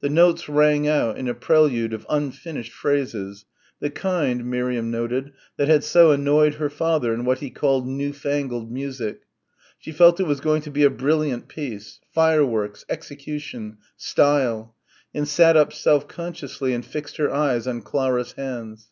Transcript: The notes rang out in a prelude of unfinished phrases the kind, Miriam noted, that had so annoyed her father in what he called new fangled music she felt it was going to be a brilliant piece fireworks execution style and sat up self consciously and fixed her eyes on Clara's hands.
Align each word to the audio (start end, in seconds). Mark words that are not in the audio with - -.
The 0.00 0.08
notes 0.08 0.48
rang 0.48 0.88
out 0.88 1.16
in 1.16 1.28
a 1.28 1.32
prelude 1.32 1.92
of 1.92 2.04
unfinished 2.08 2.72
phrases 2.72 3.44
the 3.78 3.88
kind, 3.88 4.44
Miriam 4.44 4.90
noted, 4.90 5.30
that 5.58 5.68
had 5.68 5.84
so 5.84 6.10
annoyed 6.10 6.54
her 6.54 6.68
father 6.68 7.14
in 7.14 7.24
what 7.24 7.38
he 7.38 7.50
called 7.50 7.86
new 7.86 8.12
fangled 8.12 8.72
music 8.72 9.20
she 9.78 9.92
felt 9.92 10.18
it 10.18 10.26
was 10.26 10.40
going 10.40 10.62
to 10.62 10.72
be 10.72 10.82
a 10.82 10.90
brilliant 10.90 11.46
piece 11.46 12.00
fireworks 12.12 12.84
execution 12.88 13.78
style 13.96 14.74
and 15.14 15.28
sat 15.28 15.56
up 15.56 15.72
self 15.72 16.08
consciously 16.08 16.74
and 16.74 16.84
fixed 16.84 17.16
her 17.18 17.32
eyes 17.32 17.68
on 17.68 17.80
Clara's 17.82 18.32
hands. 18.32 18.90